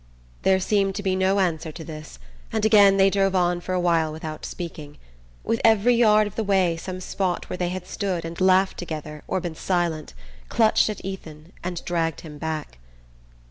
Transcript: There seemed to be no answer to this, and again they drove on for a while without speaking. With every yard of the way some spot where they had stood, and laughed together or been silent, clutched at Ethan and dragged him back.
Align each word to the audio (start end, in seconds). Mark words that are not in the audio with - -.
There 0.41 0.59
seemed 0.59 0.95
to 0.95 1.03
be 1.03 1.15
no 1.15 1.39
answer 1.39 1.71
to 1.71 1.83
this, 1.83 2.17
and 2.51 2.65
again 2.65 2.97
they 2.97 3.11
drove 3.11 3.35
on 3.35 3.61
for 3.61 3.73
a 3.73 3.79
while 3.79 4.11
without 4.11 4.47
speaking. 4.47 4.97
With 5.43 5.61
every 5.63 5.93
yard 5.93 6.25
of 6.25 6.33
the 6.35 6.43
way 6.43 6.75
some 6.75 6.99
spot 6.99 7.51
where 7.51 7.57
they 7.57 7.69
had 7.69 7.85
stood, 7.85 8.25
and 8.25 8.41
laughed 8.41 8.79
together 8.79 9.21
or 9.27 9.39
been 9.39 9.53
silent, 9.53 10.15
clutched 10.49 10.89
at 10.89 11.05
Ethan 11.05 11.53
and 11.63 11.85
dragged 11.85 12.21
him 12.21 12.39
back. 12.39 12.79